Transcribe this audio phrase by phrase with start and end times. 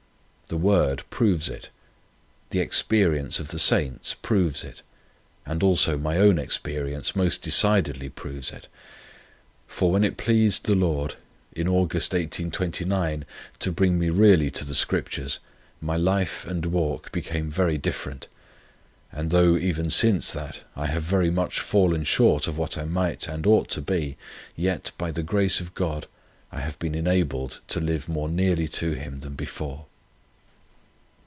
[0.47, 1.69] The Word proves it.
[2.49, 4.81] The experience of the saints proves it;
[5.45, 8.67] and also my own experience most decidedly proves it.
[9.65, 11.15] For when it pleased the Lord
[11.53, 11.93] in Aug.
[11.93, 13.23] 1829,
[13.59, 15.39] to bring me really to the Scriptures,
[15.79, 18.27] my life and walk became very different.
[19.09, 23.25] And though even since that I have very much fallen short of what I might
[23.29, 24.17] and ought to be,
[24.57, 26.07] yet, by the grace of God,
[26.51, 29.85] I have been enabled to live much nearer to Him than before.